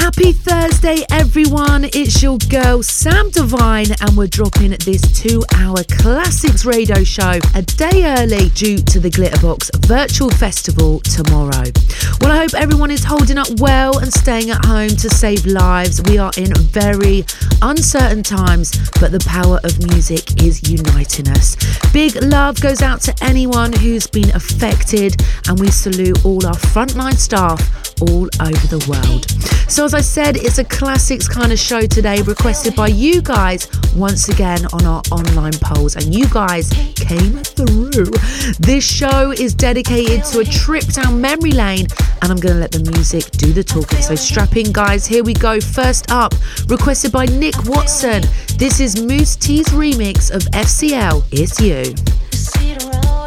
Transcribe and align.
Happy 0.00 0.32
Thursday, 0.32 1.04
everyone. 1.10 1.84
It's 1.84 2.22
your 2.22 2.38
girl, 2.48 2.82
Sam 2.82 3.28
Divine, 3.30 3.88
and 4.00 4.16
we're 4.16 4.28
dropping 4.28 4.70
this 4.70 5.02
two 5.12 5.44
hour 5.54 5.84
classics 5.90 6.64
radio 6.64 7.04
show 7.04 7.38
a 7.54 7.60
day 7.60 8.16
early 8.18 8.48
due 8.48 8.78
to 8.78 8.98
the 8.98 9.10
Glitterbox 9.10 9.86
Virtual 9.86 10.30
Festival 10.30 11.00
tomorrow. 11.00 11.64
Well, 12.22 12.32
I 12.32 12.38
hope 12.38 12.54
everyone 12.54 12.90
is 12.90 13.04
holding 13.04 13.36
up 13.36 13.48
well 13.60 13.98
and 13.98 14.10
staying 14.10 14.48
at 14.48 14.64
home 14.64 14.88
to 14.88 15.10
save 15.10 15.44
lives. 15.44 16.00
We 16.08 16.16
are 16.16 16.32
in 16.38 16.54
very 16.54 17.26
uncertain 17.60 18.22
times, 18.22 18.72
but 19.00 19.12
the 19.12 19.22
power 19.26 19.60
of 19.64 19.78
music 19.92 20.42
is 20.42 20.66
uniting 20.68 21.28
us. 21.28 21.56
Big 21.92 22.16
love 22.22 22.58
goes 22.62 22.80
out 22.80 23.02
to 23.02 23.14
anyone 23.22 23.74
who's 23.74 24.06
been 24.06 24.34
affected, 24.34 25.22
and 25.46 25.60
we 25.60 25.70
salute 25.70 26.24
all 26.24 26.44
our 26.46 26.56
frontline 26.56 27.18
staff 27.18 27.60
all 28.00 28.28
over 28.40 28.66
the 28.66 28.82
world. 28.88 29.30
So, 29.70 29.84
as 29.90 29.94
I 29.94 30.00
said, 30.02 30.36
it's 30.36 30.58
a 30.58 30.64
classics 30.64 31.26
kind 31.26 31.50
of 31.50 31.58
show 31.58 31.80
today, 31.80 32.22
requested 32.22 32.76
by 32.76 32.86
you 32.86 33.20
guys 33.20 33.66
once 33.96 34.28
again 34.28 34.64
on 34.72 34.86
our 34.86 35.02
online 35.10 35.54
polls, 35.60 35.96
and 35.96 36.14
you 36.14 36.28
guys 36.28 36.70
came 36.94 37.38
through. 37.38 38.04
This 38.60 38.84
show 38.84 39.32
is 39.32 39.52
dedicated 39.52 40.22
to 40.26 40.40
a 40.40 40.44
trip 40.44 40.84
down 40.84 41.20
memory 41.20 41.50
lane, 41.50 41.88
and 42.22 42.30
I'm 42.30 42.38
going 42.38 42.54
to 42.54 42.60
let 42.60 42.70
the 42.70 42.88
music 42.92 43.32
do 43.32 43.52
the 43.52 43.64
talking. 43.64 44.00
So, 44.00 44.14
strap 44.14 44.56
in, 44.56 44.70
guys. 44.70 45.06
Here 45.06 45.24
we 45.24 45.34
go. 45.34 45.60
First 45.60 46.12
up, 46.12 46.34
requested 46.68 47.10
by 47.10 47.24
Nick 47.26 47.56
Watson. 47.64 48.22
This 48.58 48.78
is 48.78 49.02
Mousse 49.02 49.34
T's 49.34 49.66
remix 49.70 50.30
of 50.30 50.42
FCL. 50.52 51.24
It's 51.32 51.60
you. 51.60 53.19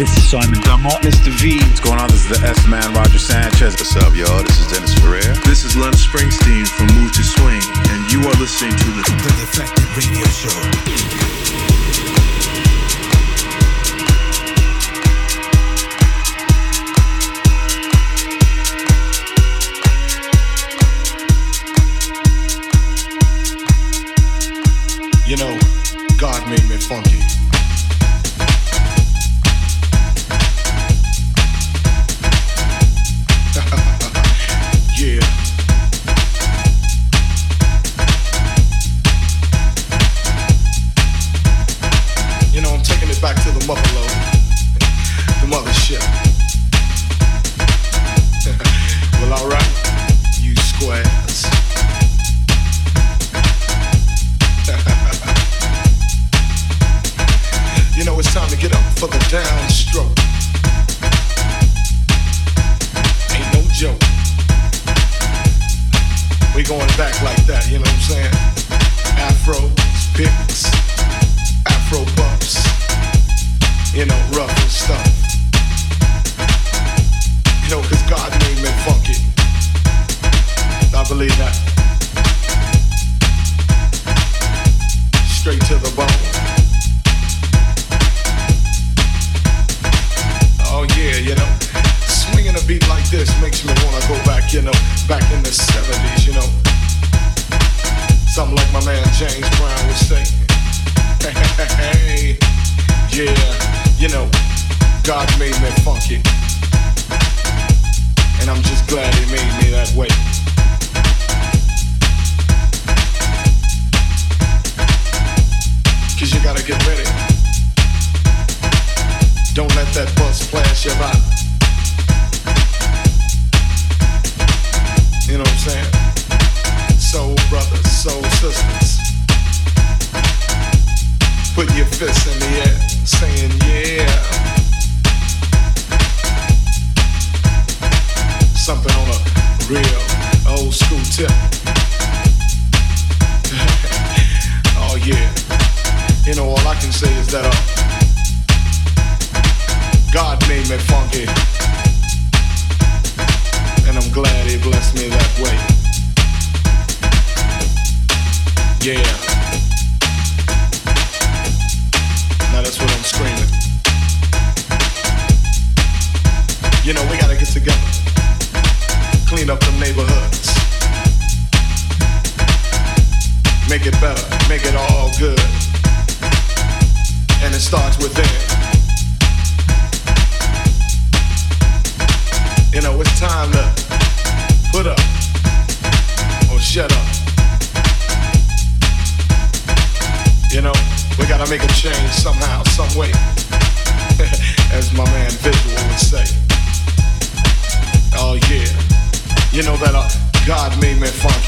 This 0.00 0.16
is 0.16 0.30
Simon 0.30 0.58
Dunmore. 0.62 0.96
Mr. 1.04 1.28
V. 1.28 1.58
What's 1.60 1.78
going 1.78 2.00
on? 2.00 2.08
This 2.08 2.24
is 2.24 2.40
the 2.40 2.48
S 2.48 2.66
Man, 2.66 2.94
Roger 2.94 3.18
Sanchez. 3.18 3.74
What's 3.74 3.94
up, 3.96 4.16
y'all? 4.16 4.42
This 4.42 4.58
is 4.58 4.72
Dennis 4.72 4.94
Ferrer. 4.94 5.20
This 5.44 5.62
is 5.62 5.76
Len 5.76 5.92
Springsteen 5.92 6.66
from 6.66 6.86
Move 6.96 7.12
to 7.12 7.22
Swing, 7.22 7.60
and 7.92 8.10
you 8.10 8.20
are 8.20 8.36
listening 8.40 8.72
to 8.72 8.90
the, 8.96 9.04
the 9.04 9.32
Defected 9.36 9.84
Radio 9.94 10.24
Show. 10.32 10.56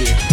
shit. 0.05 0.32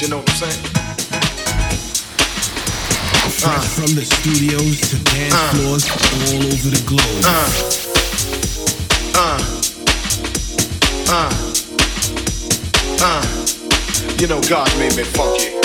You 0.00 0.08
know 0.08 0.16
what 0.16 0.30
I'm 0.30 0.36
saying? 0.36 0.64
Uh, 3.44 3.60
from 3.60 3.94
the 3.94 4.02
studios 4.02 4.80
to 4.88 4.96
dance 5.04 5.34
uh, 5.34 5.52
floors 5.52 5.84
all 6.32 6.40
over 6.40 6.70
the 6.70 6.80
globe. 6.86 7.22
Uh, 7.22 7.50
uh, 9.20 9.38
uh, 11.10 11.30
uh. 13.02 13.22
You 14.18 14.26
know 14.26 14.40
God 14.48 14.74
made 14.78 14.96
me 14.96 15.04
funky. 15.04 15.59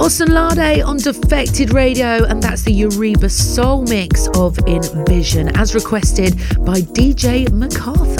Osunlade 0.00 0.82
on 0.86 0.96
Defected 0.96 1.74
Radio, 1.74 2.24
and 2.24 2.42
that's 2.42 2.62
the 2.62 2.72
Yoruba 2.72 3.28
Soul 3.28 3.82
mix 3.82 4.28
of 4.28 4.58
Envision, 4.66 5.54
as 5.56 5.74
requested 5.74 6.34
by 6.64 6.80
DJ 6.80 7.50
MacArthur. 7.52 8.19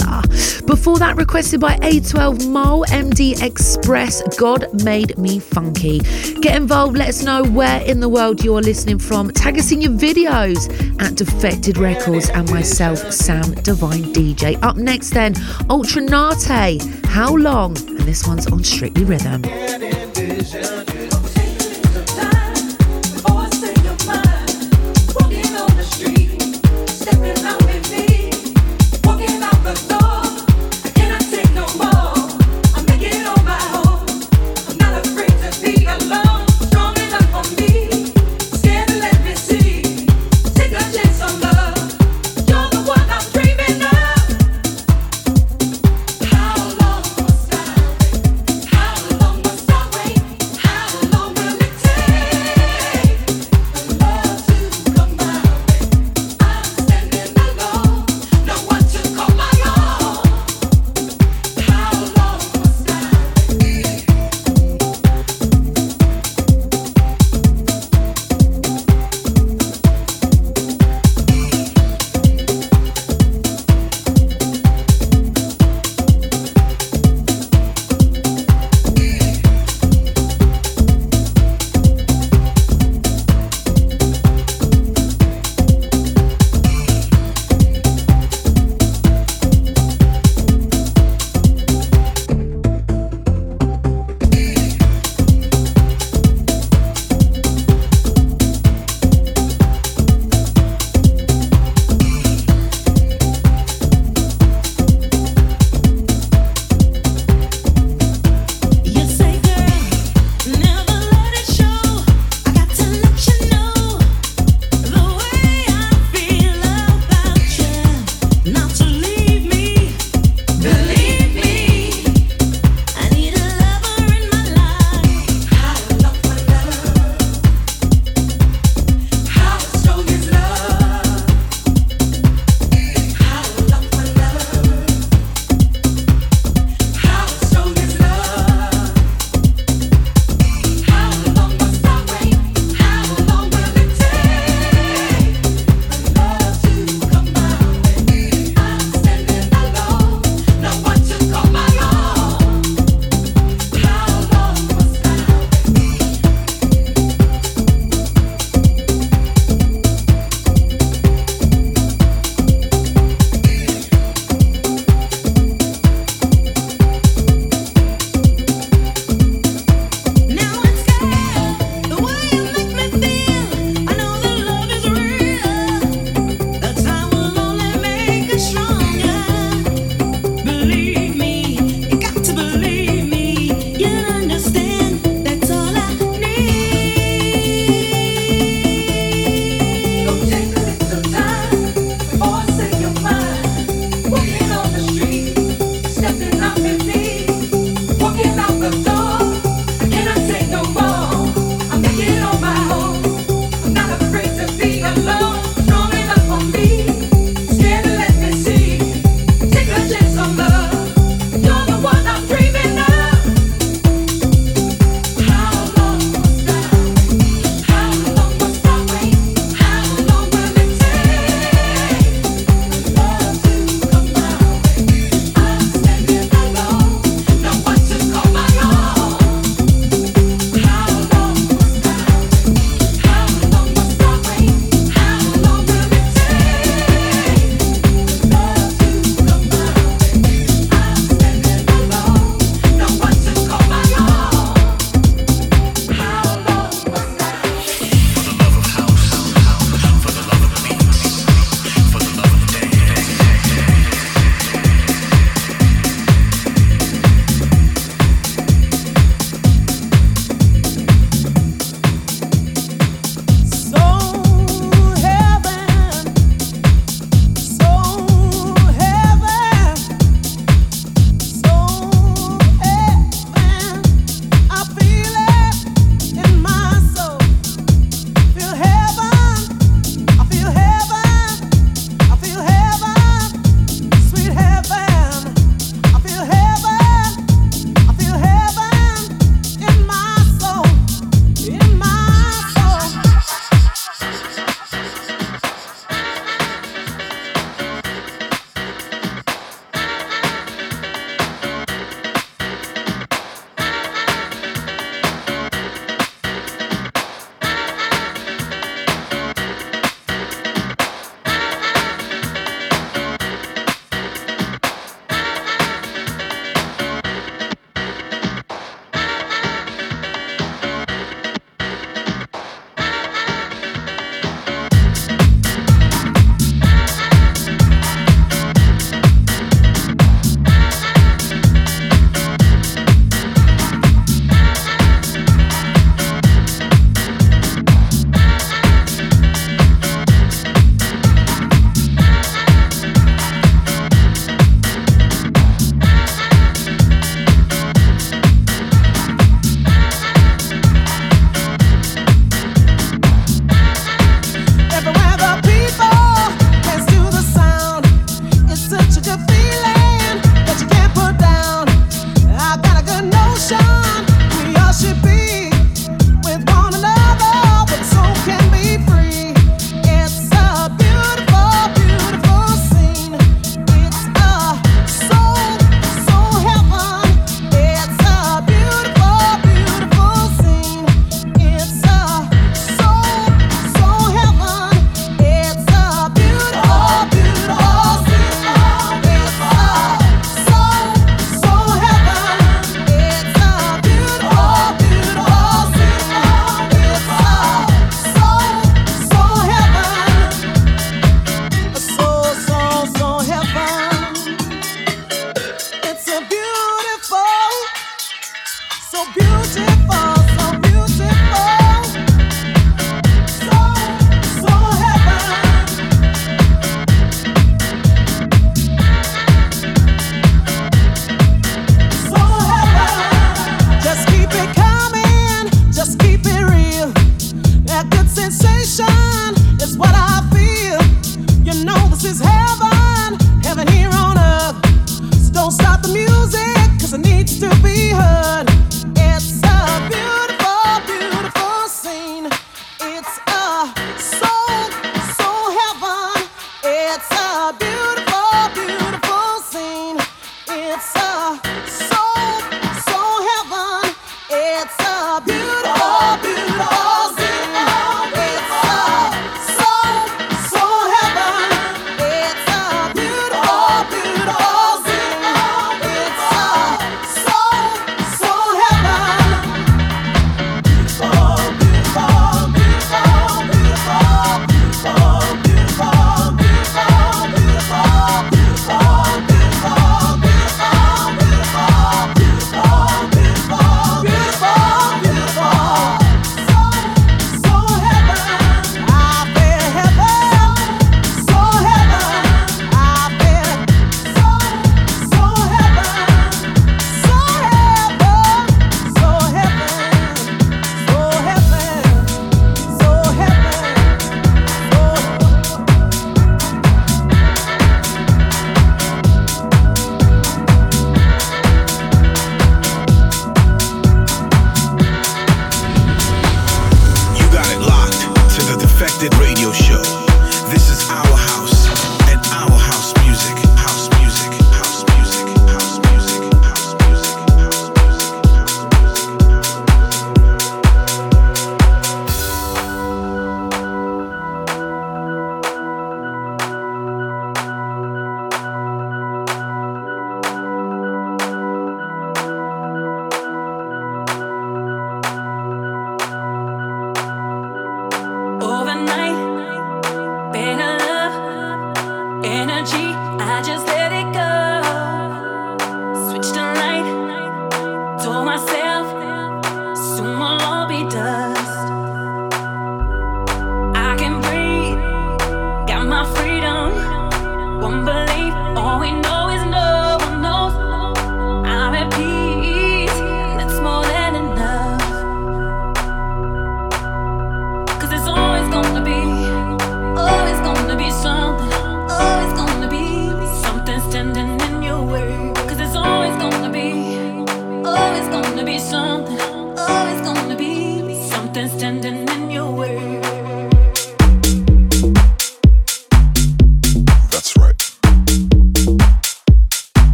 Before 0.65 0.97
that, 0.99 1.15
requested 1.17 1.59
by 1.59 1.77
A12 1.77 2.47
Mole 2.47 2.85
MD 2.85 3.41
Express, 3.41 4.21
God 4.37 4.83
Made 4.83 5.17
Me 5.17 5.39
Funky. 5.39 5.99
Get 6.41 6.55
involved, 6.55 6.97
let 6.97 7.09
us 7.09 7.23
know 7.23 7.43
where 7.43 7.81
in 7.81 7.99
the 7.99 8.09
world 8.09 8.43
you're 8.43 8.61
listening 8.61 8.99
from. 8.99 9.31
Tag 9.31 9.57
us 9.57 9.71
in 9.71 9.81
your 9.81 9.91
videos 9.91 10.69
at 11.01 11.15
Defected 11.15 11.77
Records 11.77 12.29
and 12.29 12.49
myself, 12.49 12.99
Sam 13.11 13.53
Divine 13.55 14.13
DJ. 14.13 14.61
Up 14.61 14.77
next, 14.77 15.11
then, 15.11 15.33
Ultra 15.69 16.01
Naté, 16.01 16.81
How 17.05 17.35
Long? 17.35 17.77
And 17.77 17.99
this 17.99 18.25
one's 18.27 18.47
on 18.47 18.63
Strictly 18.63 19.03
Rhythm. 19.03 19.41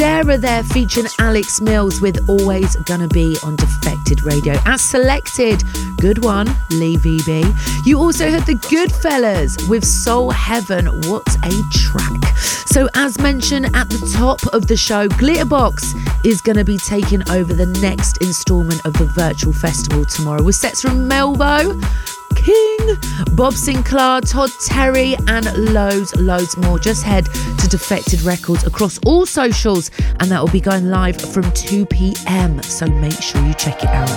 Fodera 0.00 0.40
there 0.40 0.62
featuring 0.62 1.08
Alex 1.18 1.60
Mills 1.60 2.00
with 2.00 2.26
Always 2.26 2.74
Gonna 2.86 3.06
Be 3.08 3.36
on 3.44 3.54
Defected 3.56 4.22
Radio. 4.22 4.54
As 4.64 4.80
selected, 4.80 5.62
good 5.98 6.24
one, 6.24 6.46
Lee 6.70 6.96
VB. 6.96 7.84
You 7.84 7.98
also 7.98 8.30
heard 8.30 8.46
the 8.46 8.54
Goodfellas 8.54 9.68
with 9.68 9.84
Soul 9.84 10.30
Heaven. 10.30 10.86
What 11.02 11.28
a 11.44 11.62
track. 11.70 12.34
So, 12.38 12.88
as 12.94 13.18
mentioned 13.18 13.66
at 13.76 13.90
the 13.90 14.10
top 14.16 14.40
of 14.54 14.68
the 14.68 14.76
show, 14.76 15.06
Glitterbox 15.06 16.24
is 16.24 16.40
going 16.40 16.56
to 16.56 16.64
be 16.64 16.78
taking 16.78 17.28
over 17.28 17.52
the 17.52 17.66
next 17.66 18.22
instalment 18.22 18.80
of 18.86 18.94
the 18.94 19.04
virtual 19.04 19.52
festival 19.52 20.06
tomorrow 20.06 20.42
with 20.42 20.56
sets 20.56 20.80
from 20.80 21.10
Melvo, 21.10 21.78
King, 22.36 22.96
Bob 23.36 23.54
Sinclar, 23.54 24.28
Todd 24.30 24.50
Terry, 24.66 25.14
and 25.28 25.72
loads, 25.72 26.14
loads 26.16 26.56
more. 26.56 26.78
Just 26.78 27.02
head 27.02 27.26
to 27.58 27.68
Defected 27.68 28.22
Records 28.22 28.64
across 28.66 28.98
all 29.06 29.26
socials, 29.26 29.90
and 30.20 30.30
that 30.30 30.40
will 30.40 30.50
be 30.50 30.60
going 30.60 30.90
live 30.90 31.20
from 31.20 31.50
2 31.52 31.86
p.m. 31.86 32.62
So 32.62 32.86
make 32.86 33.20
sure 33.20 33.44
you 33.46 33.54
check 33.54 33.82
it 33.82 33.90
out. 33.90 34.08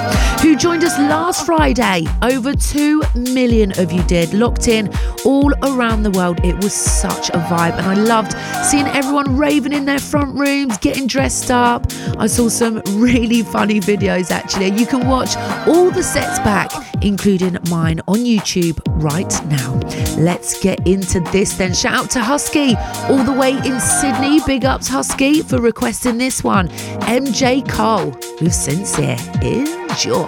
Who 0.42 0.56
joined 0.56 0.84
us 0.84 0.98
last 0.98 1.46
Friday? 1.46 2.06
Over 2.22 2.54
2 2.54 3.02
million 3.16 3.78
of 3.80 3.92
you 3.92 4.04
did, 4.04 4.34
locked 4.34 4.68
in 4.68 4.90
all 5.26 5.54
around 5.64 6.04
the 6.04 6.12
world. 6.12 6.44
It 6.44 6.56
was 6.56 6.74
such 6.74 7.30
a 7.30 7.38
vibe, 7.38 7.78
and 7.78 7.88
I 7.88 7.96
loved 7.96 8.34
seeing 8.66 8.88
everyone 8.88 9.38
raving 9.38 9.74
in 9.74 9.86
their 9.86 10.00
front 10.00 10.38
rooms, 10.38 10.78
getting 10.78 11.08
dressed 11.08 11.52
up. 11.52 11.86
I 12.18 12.28
saw 12.28 12.50
some 12.50 12.82
really 12.96 13.42
funny 13.42 13.80
videos 13.80 14.32
actually. 14.32 14.72
You 14.72 14.86
can 14.86 15.08
watch 15.08 15.36
all 15.68 15.92
the 15.92 16.04
sets 16.04 16.40
back, 16.40 16.72
including 17.02 17.58
mine 17.70 18.02
on 18.08 18.18
YouTube 18.18 18.80
right 19.02 19.34
now. 19.48 19.80
Let's 20.22 20.62
get 20.62 20.86
into 20.88 21.20
this 21.32 21.58
then. 21.58 21.74
Shout 21.74 21.94
out 21.94 22.10
to 22.12 22.22
Husky 22.22 22.76
all 23.10 23.24
the 23.24 23.34
way 23.34 23.52
in 23.52 23.80
Sydney. 23.80 24.40
Big 24.46 24.66
ups, 24.66 24.88
Husky, 24.88 25.42
for 25.42 25.60
requesting 25.60 26.18
this 26.18 26.44
one. 26.44 26.68
MJ 27.08 27.68
Cole 27.68 28.12
with 28.42 28.54
Sincere. 28.54 29.18
Enjoy. 29.42 30.28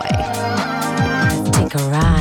Take 1.52 1.76
a 1.76 1.90
ride. 1.90 2.15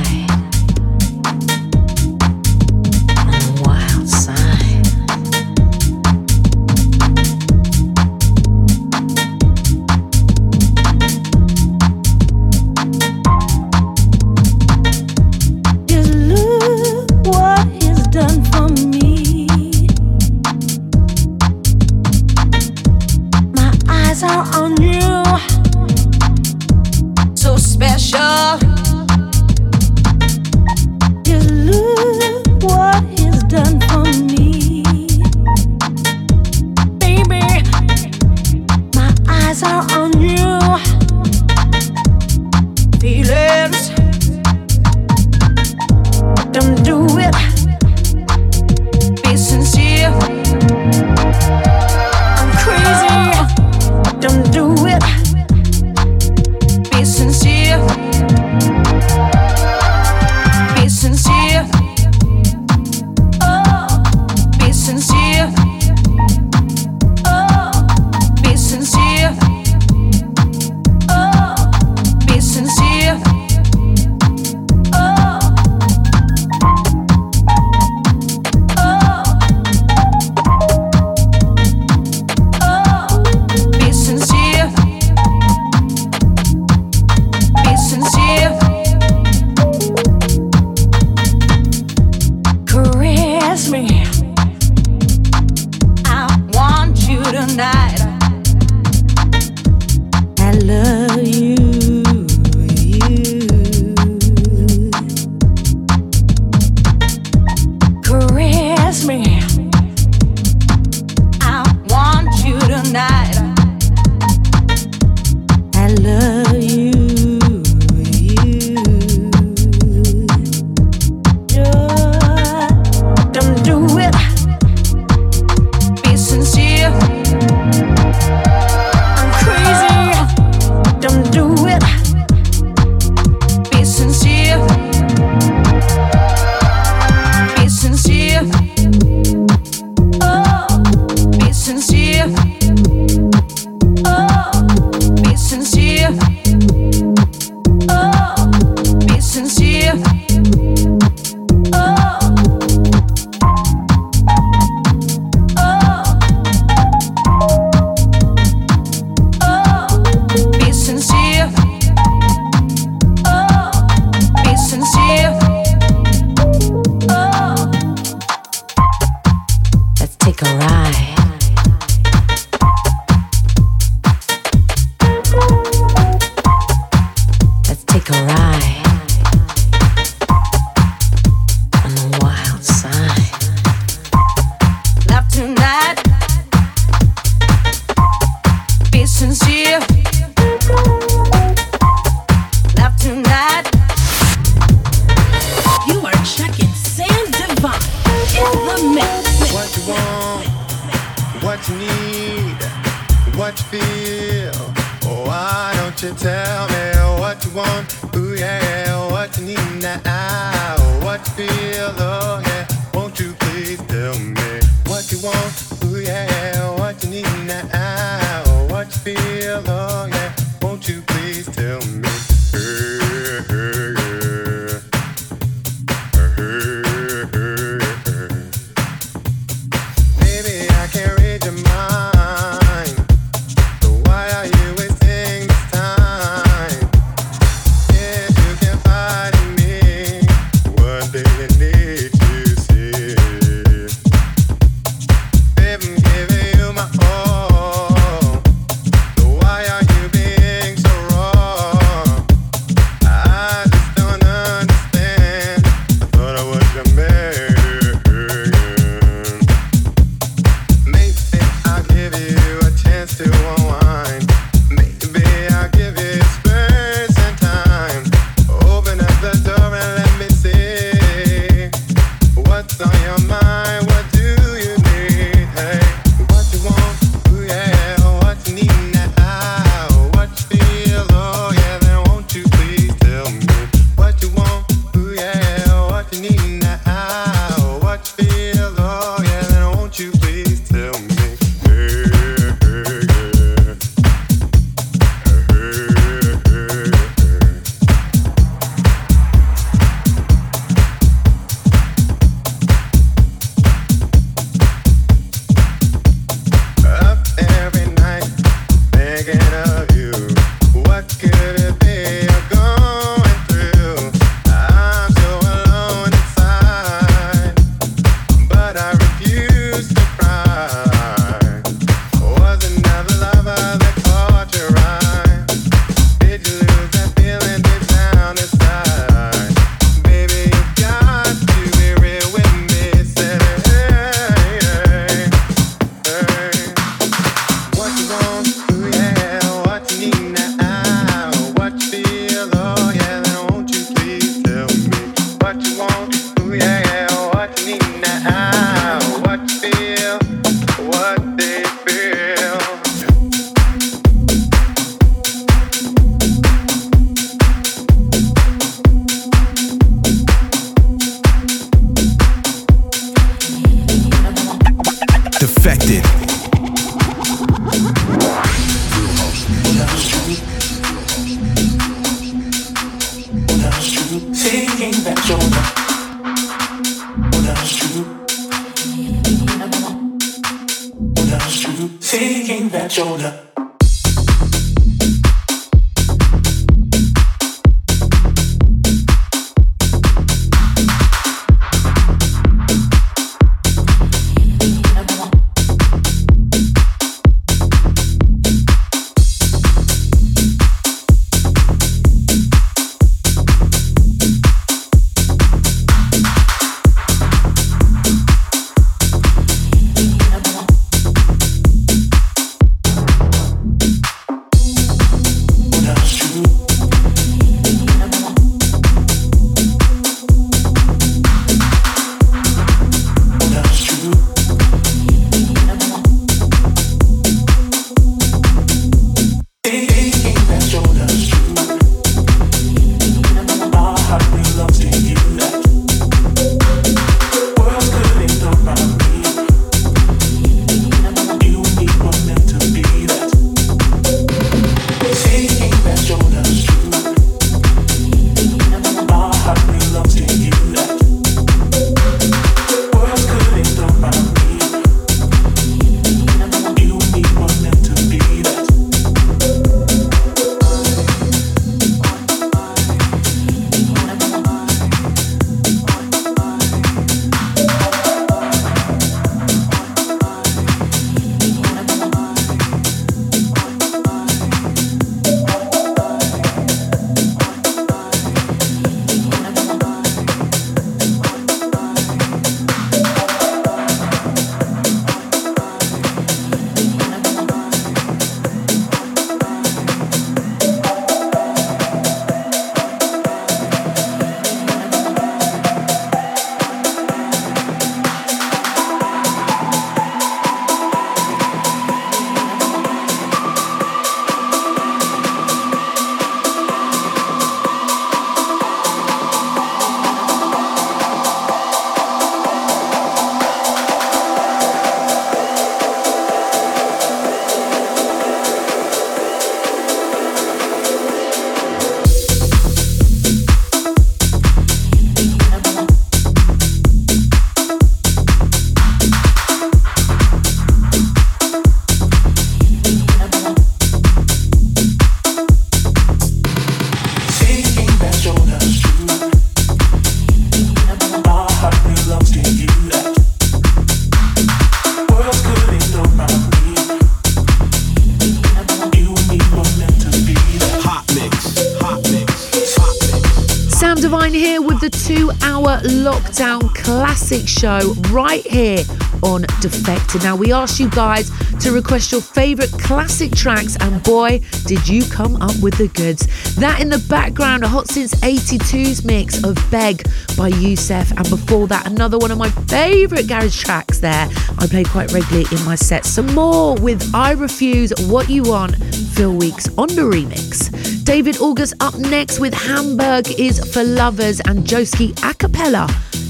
Classic 556.85 557.49
show 557.49 557.95
right 558.11 558.47
here 558.47 558.85
on 559.23 559.43
Defected. 559.61 560.23
Now, 560.23 560.37
we 560.37 560.53
asked 560.53 560.79
you 560.79 560.91
guys 560.91 561.31
to 561.61 561.73
request 561.73 562.13
your 562.13 562.21
favourite 562.21 562.71
classic 562.73 563.33
tracks, 563.33 563.77
and 563.81 564.03
boy, 564.03 564.41
did 564.67 564.87
you 564.87 565.03
come 565.07 565.37
up 565.37 565.59
with 565.63 565.79
the 565.79 565.89
goods. 565.89 566.27
That 566.57 566.81
in 566.81 566.91
the 566.91 566.99
background, 567.09 567.65
a 567.65 567.69
Hot 567.69 567.89
Since 567.89 568.15
82's 568.17 569.05
mix 569.05 569.43
of 569.43 569.57
Beg 569.71 570.07
by 570.37 570.49
Yusef, 570.49 571.11
and 571.13 571.31
before 571.31 571.67
that, 571.69 571.87
another 571.87 572.19
one 572.19 572.31
of 572.31 572.37
my 572.37 572.51
favourite 572.51 573.27
garage 573.27 573.63
tracks 573.63 573.99
there. 573.99 574.29
I 574.59 574.67
play 574.67 574.85
quite 574.85 575.13
regularly 575.13 575.47
in 575.51 575.65
my 575.65 575.75
set. 575.75 576.03
Somore 576.03 576.79
with 576.81 577.15
I 577.15 577.33
Refuse 577.33 577.93
What 578.09 578.29
You 578.29 578.43
Want, 578.43 578.77
Phil 579.15 579.35
Weeks 579.35 579.69
on 579.79 579.89
the 579.89 580.03
remix. 580.03 580.94
David 581.05 581.37
August 581.39 581.75
up 581.81 581.95
next 581.99 582.41
with 582.41 582.55
Hamburg 582.55 583.29
is 583.39 583.61
for 583.75 583.85
Lovers 583.85 584.41
and 584.41 584.65
Joski 584.65 585.13
a 585.23 585.35
cappella 585.35 585.87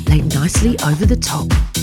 laid 0.08 0.34
nicely 0.34 0.76
over 0.80 1.06
the 1.06 1.16
top. 1.16 1.73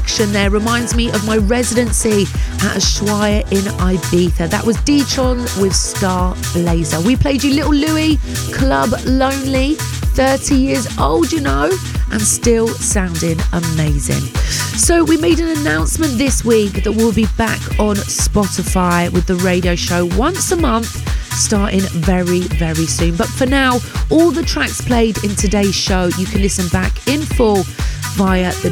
Selection 0.00 0.32
there 0.32 0.48
reminds 0.48 0.96
me 0.96 1.10
of 1.10 1.26
my 1.26 1.36
residency 1.36 2.22
at 2.22 2.78
Ushuaia 2.78 3.42
in 3.52 3.64
Ibiza. 3.80 4.48
That 4.48 4.64
was 4.64 4.78
Detron 4.78 5.38
with 5.60 5.76
Star 5.76 6.34
Blazer. 6.54 6.98
We 7.02 7.16
played 7.16 7.44
you 7.44 7.52
Lil' 7.52 7.74
Louis, 7.74 8.16
Club 8.54 8.88
Lonely, 9.04 9.74
30 9.74 10.54
years 10.54 10.98
old, 10.98 11.30
you 11.30 11.42
know, 11.42 11.70
and 12.12 12.22
still 12.22 12.66
sounding 12.68 13.38
amazing. 13.52 14.22
So, 14.78 15.04
we 15.04 15.18
made 15.18 15.38
an 15.38 15.58
announcement 15.58 16.16
this 16.16 16.46
week 16.46 16.82
that 16.84 16.92
we'll 16.92 17.12
be 17.12 17.26
back 17.36 17.60
on 17.78 17.96
Spotify 17.96 19.12
with 19.12 19.26
the 19.26 19.36
radio 19.36 19.74
show 19.74 20.06
once 20.16 20.50
a 20.50 20.56
month 20.56 20.88
starting 21.38 21.80
very, 21.80 22.40
very 22.40 22.86
soon. 22.86 23.16
But 23.16 23.28
for 23.28 23.44
now, 23.44 23.80
all 24.08 24.30
the 24.30 24.44
tracks 24.44 24.80
played 24.80 25.22
in 25.24 25.36
today's 25.36 25.74
show 25.74 26.06
you 26.16 26.24
can 26.24 26.40
listen 26.40 26.68
back 26.68 27.06
in 27.06 27.20
full 27.20 27.64
via 28.16 28.52
the 28.62 28.70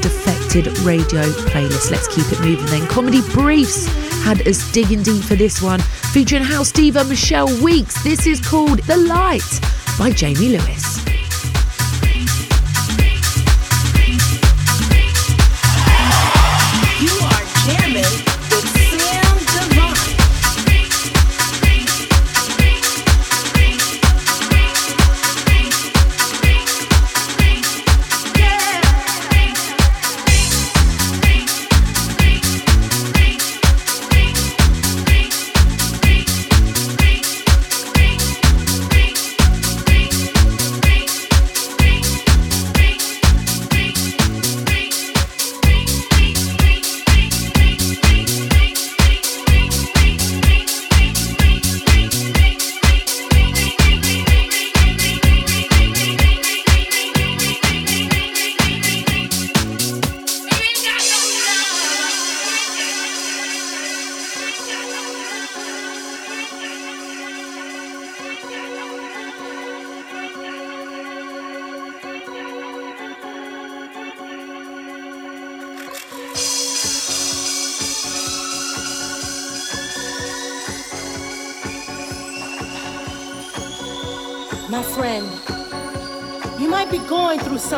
Defected 0.48 0.78
Radio 0.78 1.22
playlist. 1.50 1.90
Let's 1.90 2.08
keep 2.08 2.24
it 2.32 2.40
moving 2.40 2.64
then. 2.66 2.86
Comedy 2.88 3.20
Briefs 3.32 3.86
had 4.22 4.46
us 4.48 4.72
digging 4.72 5.02
deep 5.02 5.22
for 5.22 5.34
this 5.34 5.60
one, 5.60 5.80
featuring 6.12 6.42
house 6.42 6.72
diva 6.72 7.04
Michelle 7.04 7.48
Weeks. 7.62 8.02
This 8.02 8.26
is 8.26 8.40
called 8.40 8.78
The 8.80 8.96
Light 8.96 9.60
by 9.98 10.10
Jamie 10.10 10.56
Lewis. 10.56 11.07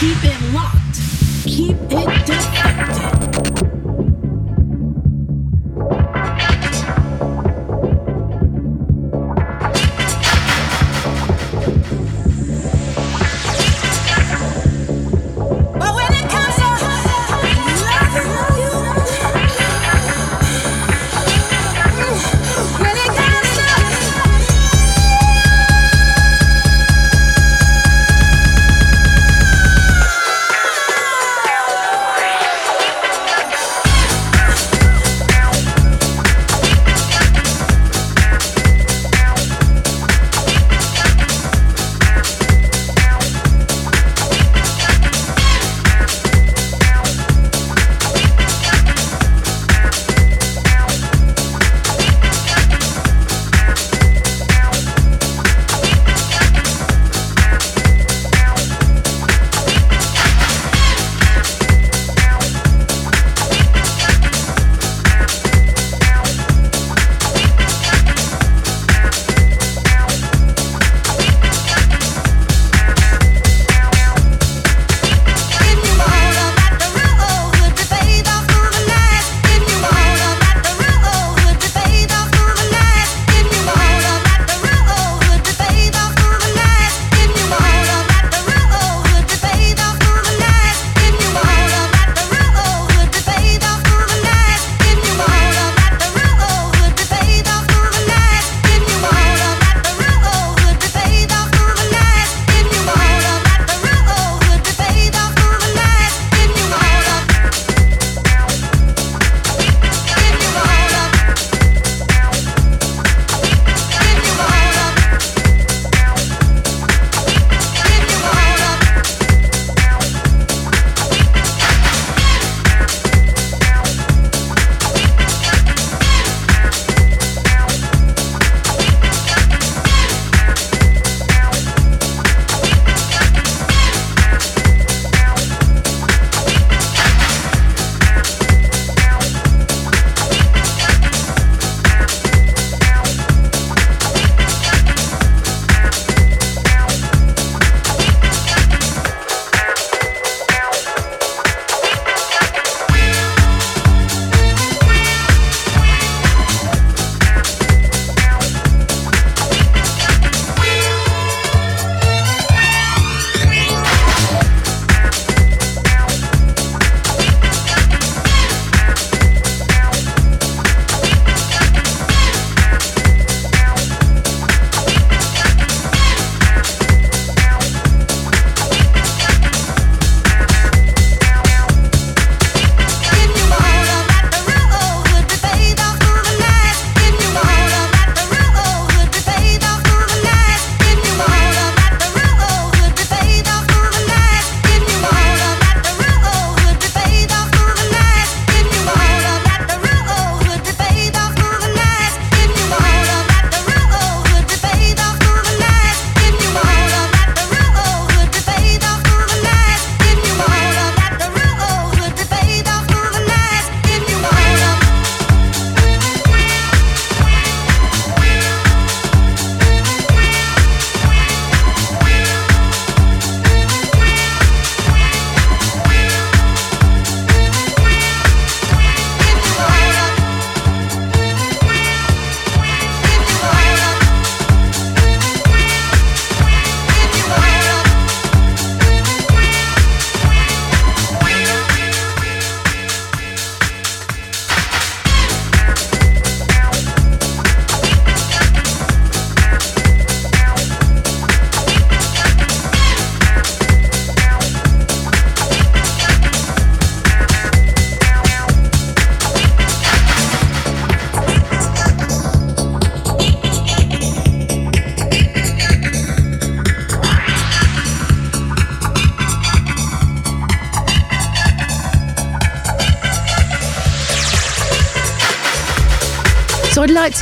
Keep 0.00 0.24
it 0.24 0.54
locked. 0.54 0.98
Keep 1.44 1.76
it 1.90 2.28
locked. 2.28 3.19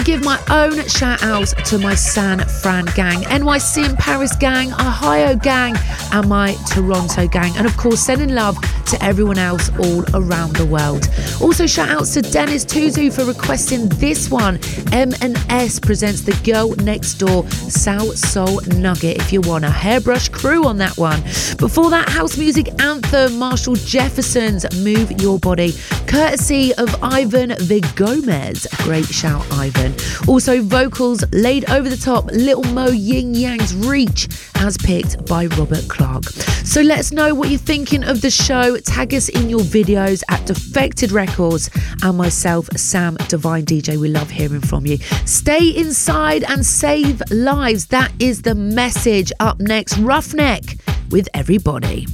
Give 0.09 0.25
my 0.25 0.43
own 0.49 0.89
shout 0.89 1.23
outs 1.23 1.53
to 1.69 1.77
my 1.77 1.95
San 1.95 2.39
Fran 2.39 2.87
gang, 2.97 3.25
NYC 3.25 3.91
and 3.91 3.99
Paris 3.99 4.35
gang, 4.35 4.73
Ohio 4.73 5.37
gang, 5.37 5.77
and 6.13 6.27
my 6.27 6.55
Toronto 6.67 7.29
gang. 7.29 7.55
And 7.59 7.67
of 7.67 7.77
course, 7.77 8.01
sending 8.01 8.31
love 8.31 8.57
to 8.87 9.05
everyone 9.05 9.37
else 9.37 9.69
all 9.79 10.03
around 10.15 10.57
the 10.57 10.65
world. 10.65 11.11
Also, 11.43 11.67
shout 11.67 11.91
outs 11.91 12.15
to 12.15 12.23
Dennis 12.23 12.65
Tuzu 12.65 13.13
for 13.13 13.27
requesting 13.27 13.87
this 14.01 14.31
one. 14.31 14.59
M&S 14.93 15.79
presents 15.79 16.23
the 16.23 16.33
Girl 16.43 16.75
Next 16.77 17.15
Door 17.17 17.43
Salsoul 17.43 18.67
Nugget. 18.79 19.19
If 19.19 19.31
you 19.31 19.43
want 19.43 19.67
a 19.67 19.71
hairbrush 19.71 20.31
crew 20.31 20.65
on 20.65 20.79
that 20.79 20.97
one. 20.97 21.21
Before 21.59 21.91
that, 21.91 22.09
house 22.09 22.39
music 22.39 22.81
anthem, 22.81 23.39
Marshall 23.39 23.75
Jefferson's 23.75 24.65
Move 24.83 25.21
Your 25.21 25.39
Body, 25.39 25.75
courtesy 26.09 26.75
of 26.77 27.03
Ivan 27.03 27.55
Vigomez. 27.61 28.67
Great 28.79 29.05
shout, 29.05 29.45
Ivan. 29.53 29.95
Also, 30.27 30.63
vocals 30.63 31.23
laid 31.33 31.71
over 31.71 31.89
the 31.89 31.97
top, 31.97 32.25
Little 32.33 32.65
Mo 32.73 32.87
Yin 32.87 33.35
Yang's 33.35 33.75
Reach, 33.75 34.27
as 34.57 34.79
picked 34.79 35.27
by 35.27 35.47
Robert 35.47 35.87
Clark. 35.89 36.25
So 36.25 36.81
let 36.81 36.99
us 36.99 37.13
know 37.13 37.35
what 37.35 37.51
you're 37.51 37.59
thinking 37.59 38.03
of 38.05 38.23
the 38.23 38.31
show. 38.31 38.79
Tag 38.79 39.15
us 39.15 39.29
in 39.29 39.51
your 39.51 39.61
videos 39.61 40.23
at 40.29 40.45
Defected 40.47 41.13
Records 41.13 41.71
and 42.03 42.17
myself, 42.17 42.69
Sam 42.77 43.17
Divine 43.29 43.65
DJ. 43.65 43.99
We 43.99 44.09
love 44.09 44.31
hearing 44.31 44.63
from 44.63 44.87
you. 44.87 44.97
Stay 45.27 45.69
inside 45.77 46.43
and 46.45 46.65
save 46.65 47.23
lives. 47.31 47.87
That 47.89 48.13
is 48.19 48.43
the 48.43 48.55
message. 48.55 49.31
Up 49.41 49.61
next, 49.61 49.99
Roughneck 49.99 50.79
with 51.11 51.29
everybody. 51.35 52.07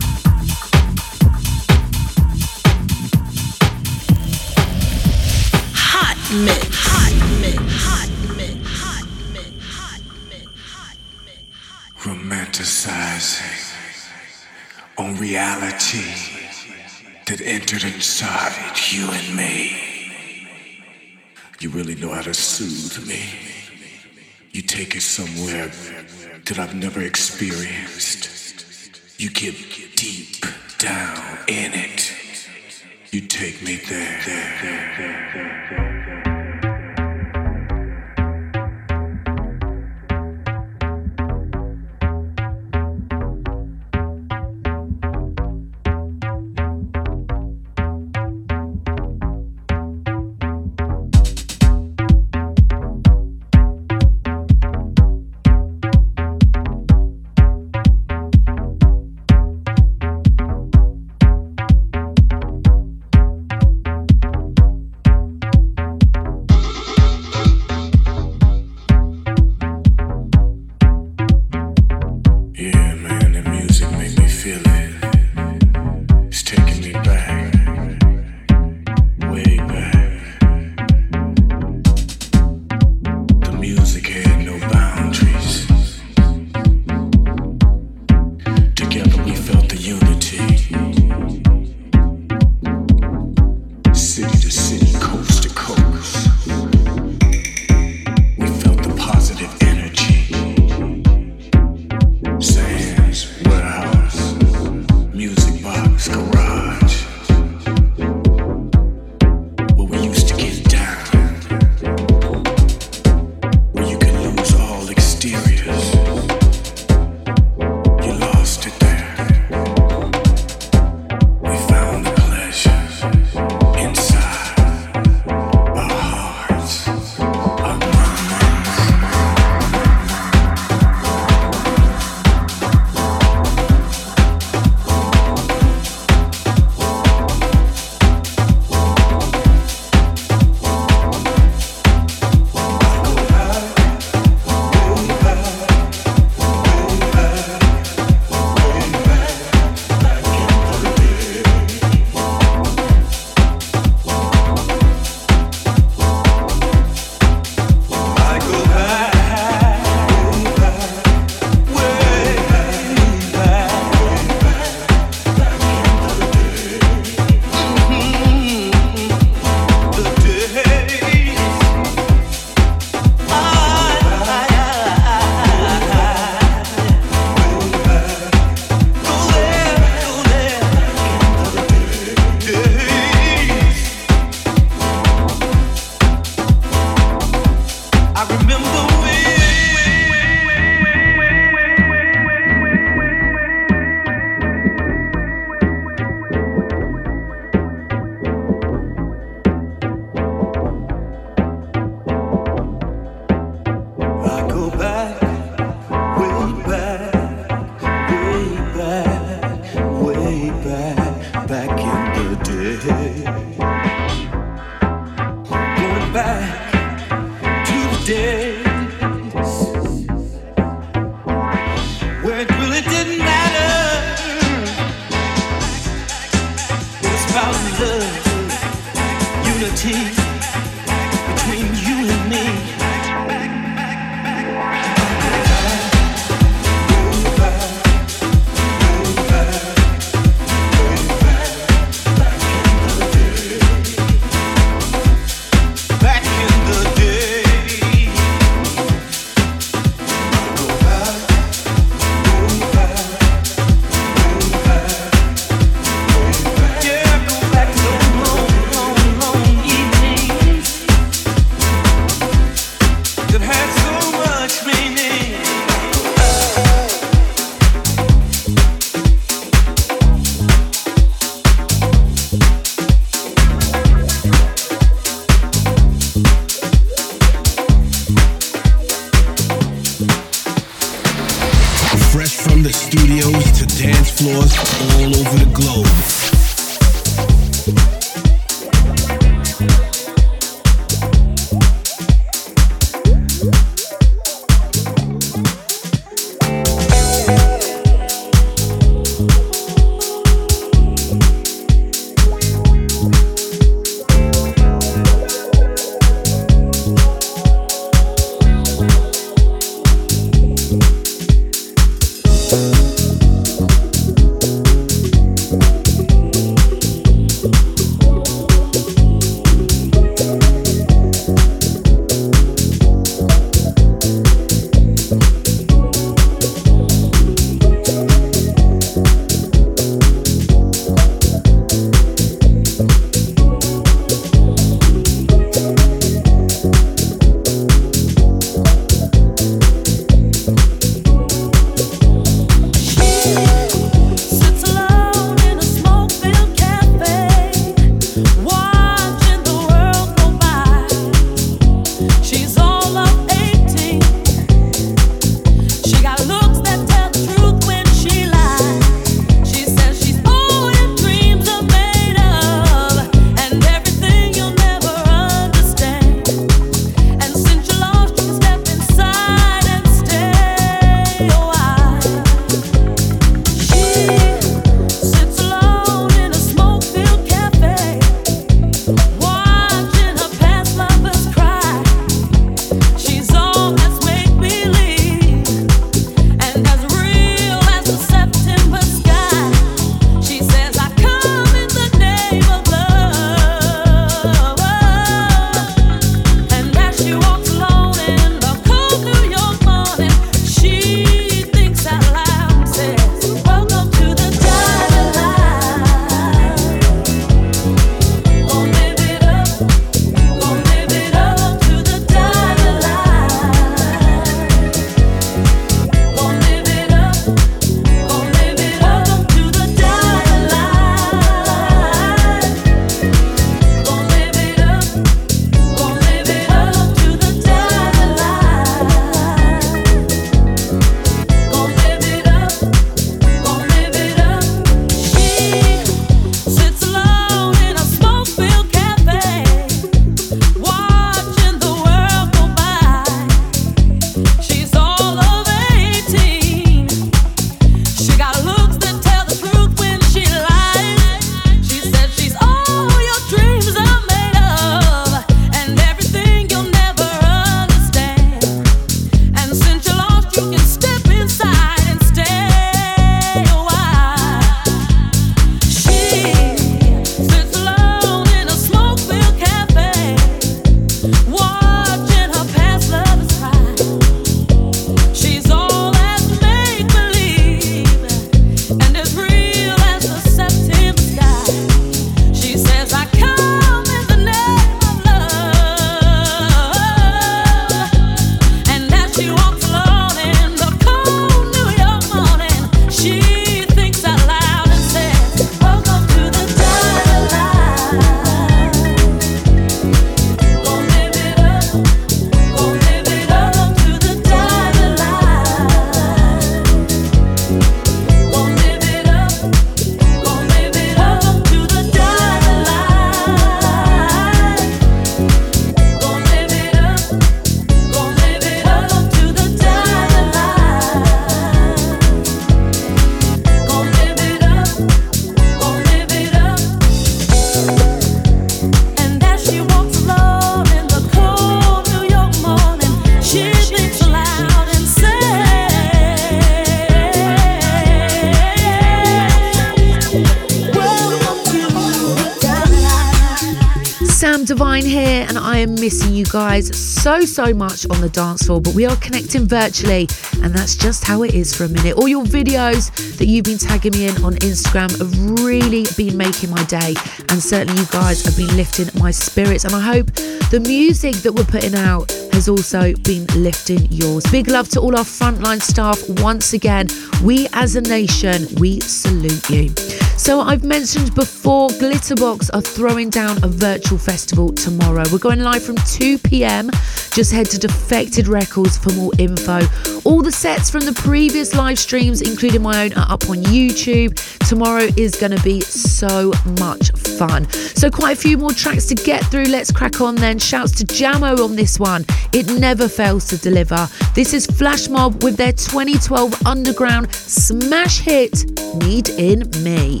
So, 547.24 547.46
so 547.46 547.54
much 547.54 547.88
on 547.88 548.00
the 548.00 548.08
dance 548.10 548.46
floor, 548.46 548.60
but 548.60 548.74
we 548.74 548.84
are 548.84 548.96
connecting 548.96 549.46
virtually, 549.46 550.06
and 550.42 550.52
that's 550.54 550.76
just 550.76 551.04
how 551.04 551.22
it 551.22 551.34
is 551.34 551.54
for 551.54 551.64
a 551.64 551.68
minute. 551.68 551.96
All 551.96 552.08
your 552.08 552.24
videos 552.24 552.90
that 553.16 553.26
you've 553.26 553.44
been 553.44 553.58
tagging 553.58 553.92
me 553.92 554.08
in 554.08 554.22
on 554.22 554.34
Instagram 554.34 554.90
have 554.98 555.42
really 555.42 555.86
been 555.96 556.16
making 556.16 556.50
my 556.50 556.62
day, 556.64 556.94
and 557.30 557.42
certainly 557.42 557.80
you 557.80 557.86
guys 557.88 558.24
have 558.24 558.36
been 558.36 558.54
lifting 558.56 558.88
my 559.00 559.10
spirits. 559.10 559.64
And 559.64 559.74
I 559.74 559.80
hope 559.80 560.12
the 560.50 560.62
music 560.66 561.14
that 561.16 561.32
we're 561.32 561.44
putting 561.44 561.74
out 561.74 562.10
has 562.32 562.48
also 562.48 562.92
been 562.96 563.26
lifting 563.36 563.90
yours. 563.90 564.24
Big 564.30 564.48
love 564.48 564.68
to 564.70 564.80
all 564.80 564.94
our 564.96 565.04
frontline 565.04 565.62
staff 565.62 565.98
once 566.20 566.52
again. 566.52 566.86
We 567.22 567.48
as 567.54 567.76
a 567.76 567.80
nation, 567.80 568.46
we 568.58 568.80
salute 568.80 569.48
you. 569.48 569.70
So 570.18 570.40
I've 570.40 570.64
mentioned 570.64 571.14
before, 571.14 571.68
Glitterbox 571.68 572.50
are 572.52 572.60
throwing 572.60 573.10
down 573.10 573.42
a 573.44 573.48
virtual 573.48 573.98
festival 573.98 574.52
tomorrow. 574.52 575.04
We're 575.12 575.18
going 575.18 575.40
live 575.40 575.62
from 575.62 575.76
2 575.76 576.18
p.m. 576.18 576.70
Just 577.16 577.32
head 577.32 577.46
to 577.46 577.58
Defected 577.58 578.28
Records 578.28 578.76
for 578.76 578.92
more 578.92 579.10
info. 579.16 579.60
All 580.04 580.20
the 580.20 580.30
sets 580.30 580.68
from 580.68 580.82
the 580.82 580.92
previous 580.92 581.54
live 581.54 581.78
streams, 581.78 582.20
including 582.20 582.60
my 582.60 582.84
own, 582.84 582.92
are 582.92 583.10
up 583.10 583.30
on 583.30 583.38
YouTube. 583.38 584.14
Tomorrow 584.46 584.88
is 584.98 585.16
going 585.16 585.34
to 585.34 585.42
be 585.42 585.62
so 585.62 586.30
much 586.60 586.90
fun. 586.90 587.48
So, 587.50 587.90
quite 587.90 588.18
a 588.18 588.20
few 588.20 588.36
more 588.36 588.52
tracks 588.52 588.84
to 588.88 588.94
get 588.94 589.24
through. 589.30 589.44
Let's 589.44 589.72
crack 589.72 590.02
on 590.02 590.16
then. 590.16 590.38
Shouts 590.38 590.72
to 590.72 590.84
Jamo 590.84 591.42
on 591.42 591.56
this 591.56 591.80
one. 591.80 592.04
It 592.34 592.50
never 592.60 592.86
fails 592.86 593.26
to 593.28 593.38
deliver. 593.38 593.88
This 594.14 594.34
is 594.34 594.44
Flash 594.44 594.90
Mob 594.90 595.24
with 595.24 595.38
their 595.38 595.52
2012 595.52 596.46
underground 596.46 597.14
smash 597.14 597.98
hit, 597.98 598.44
Need 598.74 599.08
in 599.08 599.50
Me. 599.64 600.00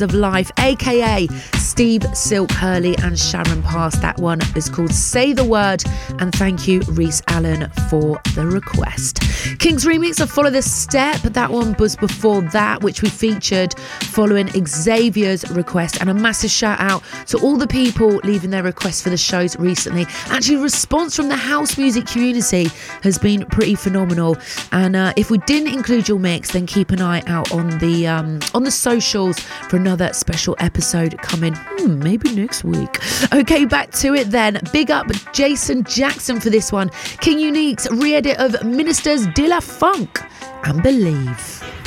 Of 0.00 0.14
Life, 0.14 0.50
aka 0.58 1.26
Steve 1.54 2.04
Silk 2.14 2.50
Hurley 2.52 2.96
and 2.98 3.18
Sharon 3.18 3.62
Pass. 3.62 3.98
That 3.98 4.18
one 4.18 4.40
is 4.54 4.68
called 4.68 4.92
Say 4.92 5.32
the 5.32 5.44
Word. 5.44 5.82
And 6.20 6.32
thank 6.32 6.68
you, 6.68 6.80
Reese 6.88 7.22
Allen, 7.28 7.70
for 7.90 8.20
the 8.34 8.46
request. 8.46 9.23
King's 9.64 9.86
remix 9.86 10.20
of 10.20 10.30
Follow 10.30 10.50
the 10.50 10.60
Step. 10.60 11.22
That 11.22 11.50
one 11.50 11.74
was 11.78 11.96
before 11.96 12.42
that, 12.42 12.82
which 12.82 13.00
we 13.00 13.08
featured 13.08 13.72
following 14.02 14.50
Xavier's 14.66 15.50
request. 15.52 16.02
And 16.02 16.10
a 16.10 16.14
massive 16.14 16.50
shout 16.50 16.78
out 16.80 17.02
to 17.28 17.38
all 17.38 17.56
the 17.56 17.66
people 17.66 18.08
leaving 18.24 18.50
their 18.50 18.62
requests 18.62 19.00
for 19.00 19.08
the 19.08 19.16
shows 19.16 19.58
recently. 19.58 20.04
Actually, 20.26 20.58
response 20.58 21.16
from 21.16 21.28
the 21.28 21.36
house 21.36 21.78
music 21.78 22.06
community 22.06 22.64
has 23.02 23.16
been 23.16 23.46
pretty 23.46 23.74
phenomenal. 23.74 24.36
And 24.70 24.96
uh, 24.96 25.14
if 25.16 25.30
we 25.30 25.38
didn't 25.38 25.72
include 25.72 26.08
your 26.08 26.18
mix, 26.18 26.50
then 26.50 26.66
keep 26.66 26.90
an 26.90 27.00
eye 27.00 27.22
out 27.26 27.50
on 27.50 27.78
the 27.78 28.06
um, 28.06 28.40
on 28.52 28.64
the 28.64 28.70
socials 28.70 29.38
for 29.38 29.78
another 29.78 30.12
special 30.12 30.56
episode 30.58 31.16
coming. 31.22 31.54
Hmm, 31.54 32.00
maybe 32.00 32.34
next 32.34 32.64
week. 32.64 33.00
Okay, 33.32 33.64
back 33.64 33.92
to 33.92 34.12
it 34.12 34.30
then. 34.30 34.60
Big 34.74 34.90
up 34.90 35.06
Jason 35.32 35.84
Jackson 35.84 36.38
for 36.38 36.50
this 36.50 36.70
one. 36.70 36.90
King 37.22 37.40
Unique's 37.40 37.88
re-edit 37.90 38.36
of 38.38 38.62
Ministers 38.62 39.26
de 39.28 39.48
la 39.48 39.53
Funk 39.60 40.20
and 40.64 40.82
Believe. 40.82 41.83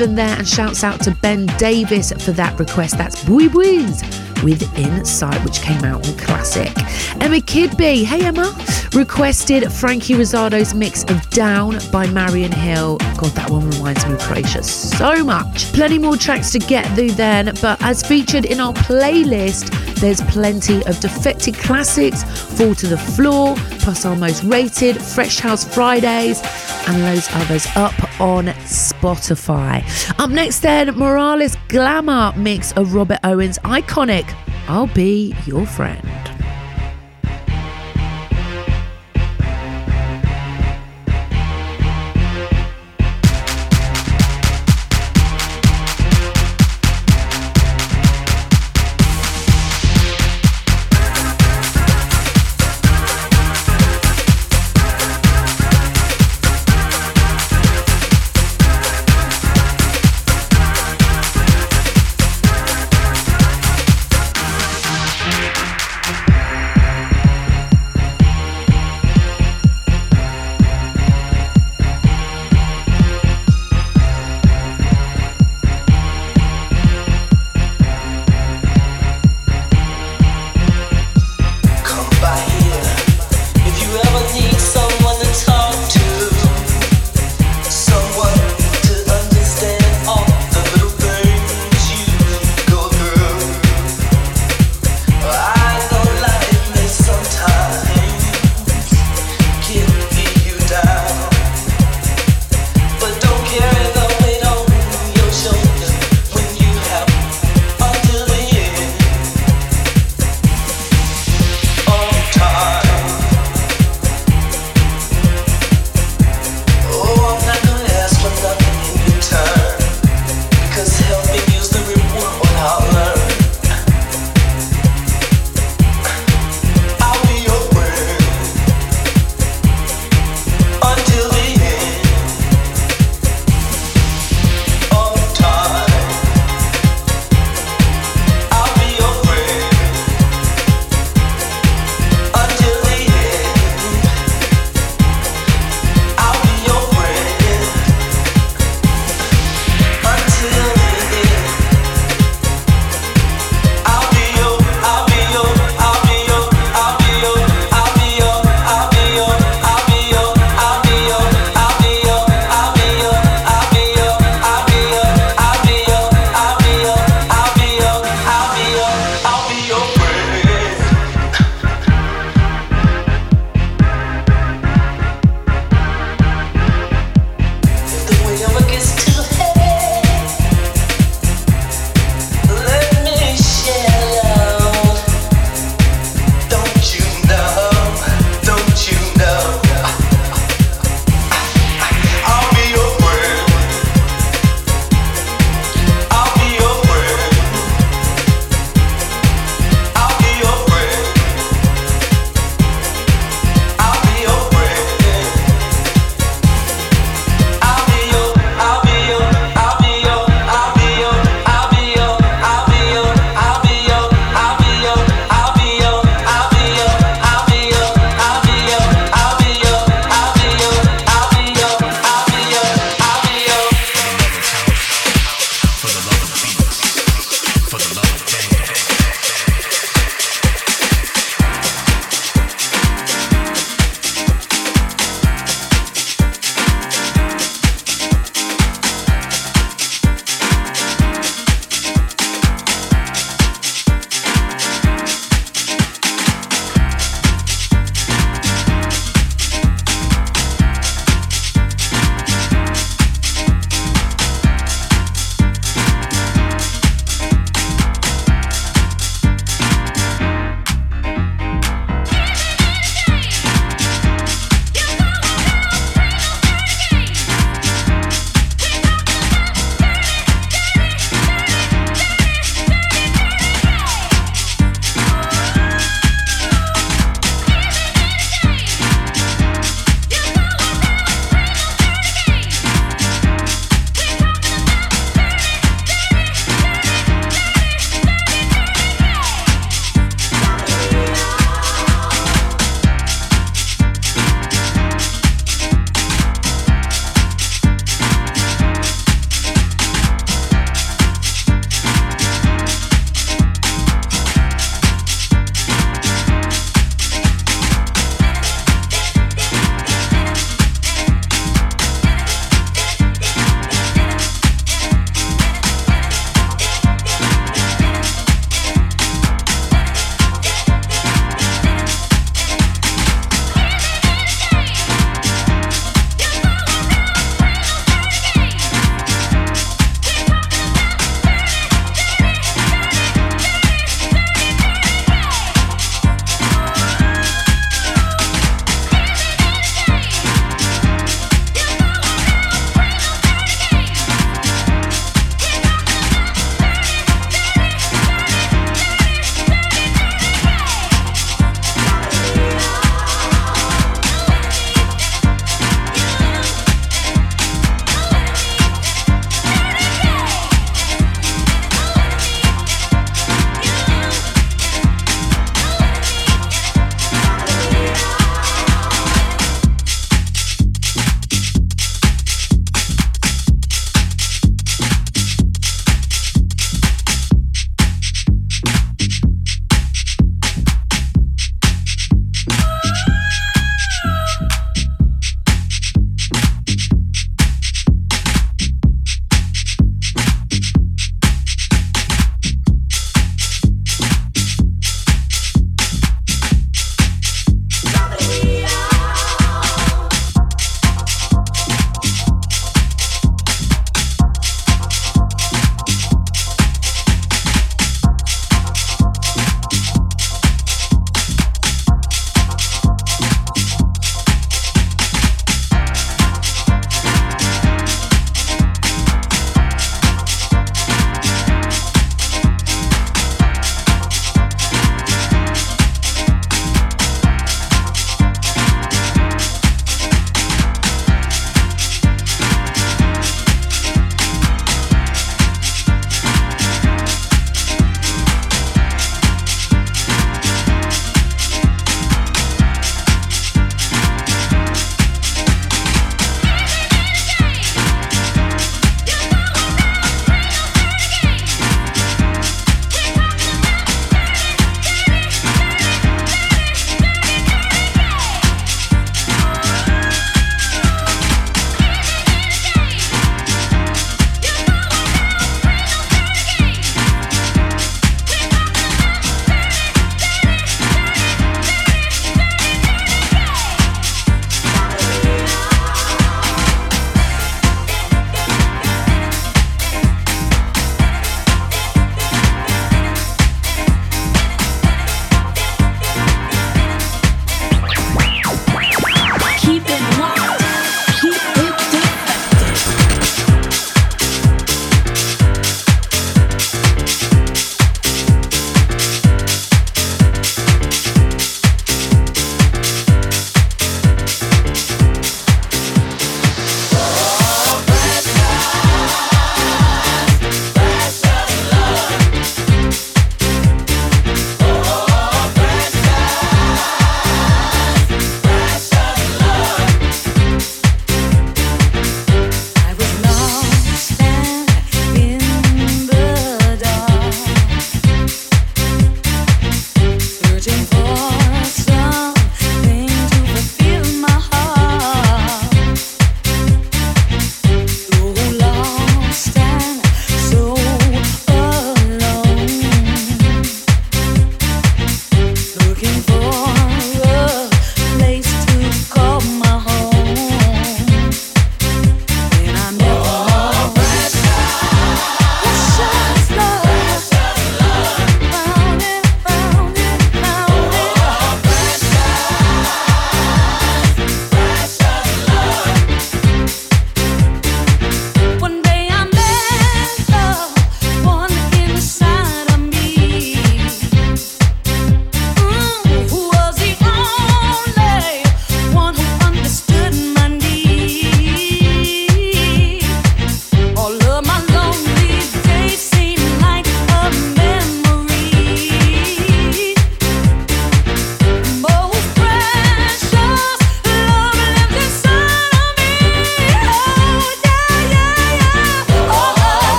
27 0.00 0.14
there, 0.14 0.38
and 0.38 0.48
shouts 0.48 0.82
out 0.82 1.00
to 1.02 1.10
Ben 1.16 1.44
Davis 1.58 2.10
for 2.24 2.32
that 2.32 2.58
request. 2.58 2.96
That's 2.96 3.22
Boy 3.24 3.48
Boys 3.48 4.02
with 4.42 4.62
Insight, 4.78 5.44
which 5.44 5.60
came 5.60 5.84
out 5.84 6.08
on 6.08 6.16
Classic. 6.16 6.70
Emma 7.20 7.36
Kidby, 7.36 8.04
hey 8.04 8.24
Emma, 8.24 8.56
requested 8.94 9.70
Frankie 9.70 10.14
Rosato's 10.14 10.72
mix 10.72 11.04
of 11.04 11.28
Down 11.30 11.78
by 11.92 12.06
Marion 12.06 12.50
Hill. 12.52 12.96
God, 13.18 13.30
that 13.32 13.50
one 13.50 13.68
reminds 13.70 14.06
me 14.06 14.14
of 14.14 14.20
Croatia 14.20 14.62
so 14.62 15.22
much. 15.22 15.70
Plenty 15.74 15.98
more 15.98 16.16
tracks 16.16 16.50
to 16.52 16.58
get 16.58 16.86
through 16.94 17.10
then, 17.10 17.52
but 17.60 17.80
as 17.82 18.02
featured 18.02 18.46
in 18.46 18.58
our 18.58 18.72
playlist, 18.72 19.68
there's 19.96 20.22
plenty 20.22 20.82
of 20.86 20.98
defected 21.00 21.54
classics, 21.56 22.22
Fall 22.56 22.74
to 22.76 22.86
the 22.86 22.96
Floor, 22.96 23.54
plus 23.80 24.06
our 24.06 24.16
most 24.16 24.44
rated, 24.44 25.00
Fresh 25.00 25.40
House 25.40 25.62
Fridays, 25.62 26.40
and 26.90 27.02
loads 27.04 27.28
others 27.32 27.66
up 27.76 28.20
on 28.20 28.46
Spotify. 28.66 29.84
Up 30.18 30.30
next, 30.30 30.60
then, 30.60 30.96
Morales 30.96 31.56
Glamour 31.68 32.32
mix 32.36 32.72
of 32.72 32.94
Robert 32.94 33.20
Owens' 33.22 33.58
iconic 33.60 34.34
I'll 34.68 34.88
Be 34.88 35.34
Your 35.46 35.66
Friend. 35.66 36.09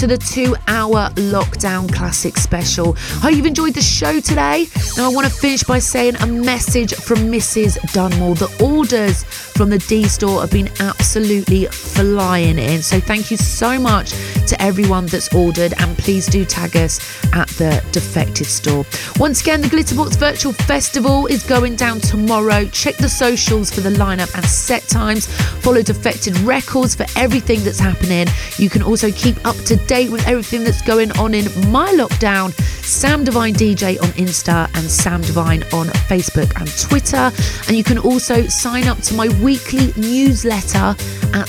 To 0.00 0.06
the 0.06 0.16
two 0.16 0.56
hour 0.66 1.10
lockdown 1.16 1.92
classic 1.92 2.38
special. 2.38 2.94
Hope 3.20 3.34
you've 3.34 3.44
enjoyed 3.44 3.74
the 3.74 3.82
show 3.82 4.18
today. 4.18 4.66
Now, 4.96 5.10
I 5.10 5.12
want 5.12 5.26
to 5.26 5.32
finish 5.32 5.62
by 5.62 5.78
saying 5.78 6.16
a 6.20 6.26
message 6.26 6.94
from 6.94 7.18
Mrs. 7.30 7.76
Dunmore. 7.92 8.34
The 8.34 8.64
orders 8.64 9.24
from 9.24 9.68
the 9.68 9.76
D 9.76 10.04
store 10.04 10.40
have 10.40 10.52
been 10.52 10.70
absolutely 10.80 11.66
flying 11.66 12.58
in. 12.58 12.80
So, 12.80 12.98
thank 12.98 13.30
you 13.30 13.36
so 13.36 13.78
much 13.78 14.12
to 14.46 14.56
everyone 14.58 15.04
that's 15.04 15.34
ordered, 15.34 15.74
and 15.78 15.98
please 15.98 16.26
do 16.28 16.46
tag 16.46 16.76
us 16.78 16.98
at 17.32 17.48
the 17.50 17.82
Defected 17.92 18.46
store. 18.46 18.84
Once 19.18 19.40
again, 19.40 19.60
the 19.60 19.68
Glitterbox 19.68 20.16
Virtual 20.16 20.52
Festival 20.52 21.26
is 21.26 21.42
going 21.42 21.76
down 21.76 22.00
tomorrow. 22.00 22.64
Check 22.66 22.96
the 22.96 23.08
socials 23.08 23.70
for 23.70 23.80
the 23.80 23.90
lineup 23.90 24.34
and 24.34 24.44
set 24.44 24.82
times. 24.88 25.26
Follow 25.62 25.82
Defected 25.82 26.36
Records 26.40 26.94
for 26.94 27.06
everything 27.16 27.62
that's 27.64 27.78
happening. 27.78 28.26
You 28.56 28.70
can 28.70 28.82
also 28.82 29.10
keep 29.10 29.36
up 29.46 29.56
to 29.66 29.76
date 29.76 30.10
with 30.10 30.26
everything 30.26 30.64
that's 30.64 30.82
going 30.82 31.12
on 31.18 31.34
in 31.34 31.44
my 31.70 31.92
lockdown. 31.92 32.52
Sam 32.84 33.24
Divine 33.24 33.54
DJ 33.54 34.00
on 34.02 34.08
Insta 34.10 34.66
and 34.74 34.90
Sam 34.90 35.22
Divine 35.22 35.62
on 35.72 35.86
Facebook 36.08 36.58
and 36.60 36.68
Twitter. 36.78 37.30
And 37.68 37.76
you 37.76 37.84
can 37.84 37.98
also 37.98 38.46
sign 38.46 38.86
up 38.88 38.98
to 39.02 39.14
my 39.14 39.28
weekly 39.42 39.92
newsletter 39.96 40.96
at 41.34 41.48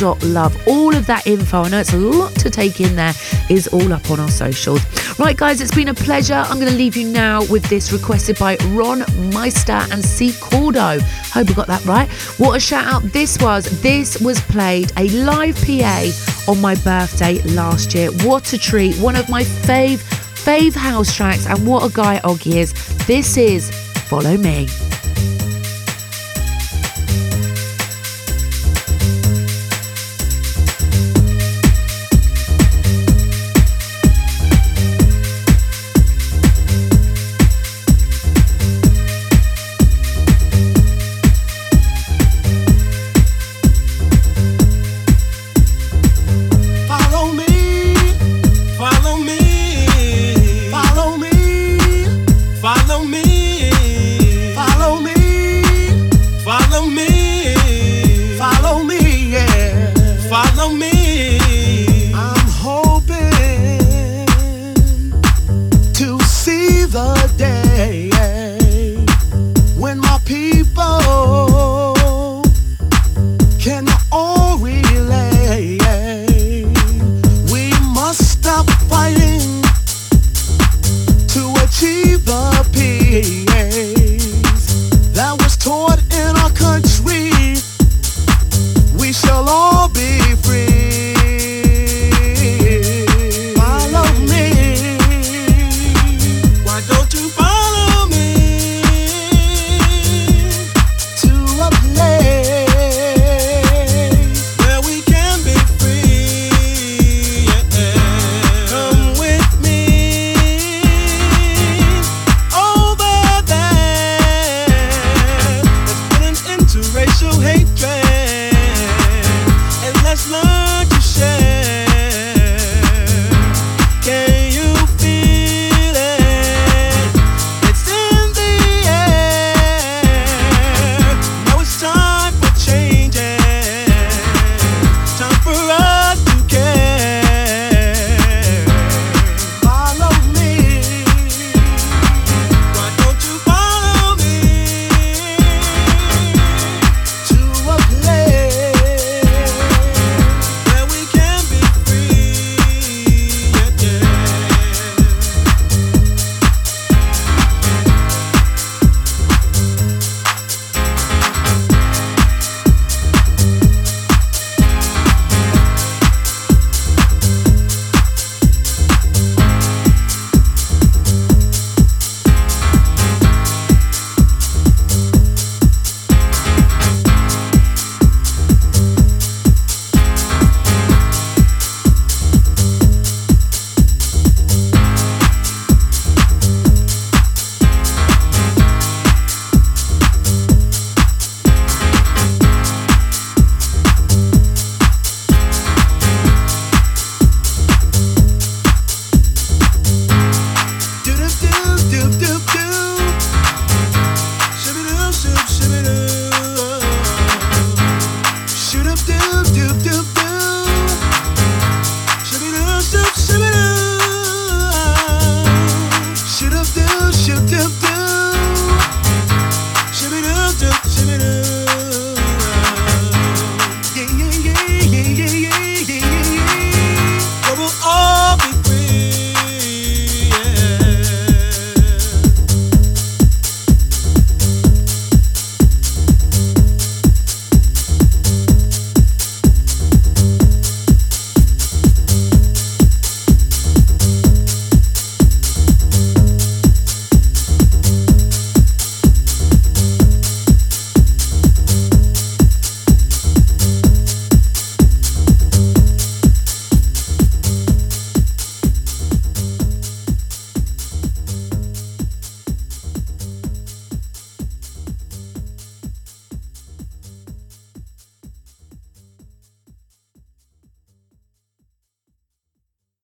samdivine.love. 0.00 0.68
All 0.68 0.94
of 0.94 1.06
that 1.06 1.26
info, 1.26 1.62
I 1.62 1.68
know 1.68 1.78
it's 1.78 1.92
a 1.92 1.98
lot 1.98 2.34
to 2.36 2.50
take 2.50 2.80
in 2.80 2.96
there, 2.96 3.12
is 3.48 3.68
all 3.68 3.92
up 3.92 4.10
on 4.10 4.20
our 4.20 4.30
socials. 4.30 4.80
Right, 5.18 5.36
guys, 5.36 5.60
it's 5.60 5.74
been 5.74 5.88
a 5.88 5.94
pleasure. 5.94 6.34
I'm 6.34 6.58
going 6.58 6.70
to 6.70 6.76
leave 6.76 6.96
you 6.96 7.08
now 7.08 7.44
with 7.46 7.64
this 7.64 7.92
requested 7.92 8.38
by 8.38 8.56
Ron 8.68 9.04
Meister 9.32 9.72
and 9.72 10.04
C. 10.04 10.30
Cordo. 10.30 11.00
Hope 11.32 11.50
I 11.50 11.52
got 11.52 11.66
that 11.66 11.84
right. 11.84 12.08
What 12.38 12.56
a 12.56 12.60
shout 12.60 12.86
out 12.86 13.02
this 13.12 13.38
was. 13.40 13.82
This 13.82 14.20
was 14.20 14.40
played 14.40 14.92
a 14.96 15.08
live 15.10 15.56
PA 15.56 16.10
on 16.48 16.60
my 16.60 16.74
birthday 16.76 17.40
last 17.54 17.94
year. 17.94 18.10
What 18.24 18.52
a 18.52 18.58
treat. 18.58 18.96
One 18.96 19.16
of 19.16 19.28
my 19.28 19.42
fave, 19.42 19.98
fave 20.44 20.74
house 20.74 21.14
tracks. 21.14 21.46
And 21.46 21.66
what 21.66 21.90
a 21.90 21.92
guy 21.92 22.20
Oggy 22.20 22.56
is. 22.56 22.72
This 23.06 23.36
is 23.36 23.70
Follow 24.08 24.36
Me. 24.36 24.66